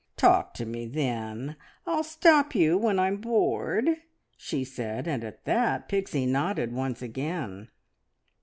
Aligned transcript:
"Talk 0.17 0.55
to 0.55 0.65
me, 0.65 0.87
then. 0.87 1.57
I'll 1.85 2.03
stop 2.03 2.55
you 2.55 2.75
when 2.75 2.97
I'm 2.97 3.17
bored!" 3.17 3.97
she 4.35 4.63
said, 4.63 5.07
and 5.07 5.23
at 5.23 5.45
that 5.45 5.87
Pixie 5.87 6.25
nodded 6.25 6.73
once 6.73 7.03
again. 7.03 7.69